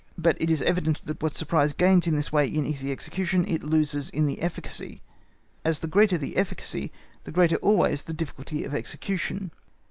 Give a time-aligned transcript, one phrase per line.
[0.17, 3.61] But it is evident that what surprise gains in this way in easy execution, it
[3.61, 4.99] loses in the efficacy,
[5.63, 6.91] as the greater the efficacy
[7.23, 9.51] the greater always the difficulty of execution.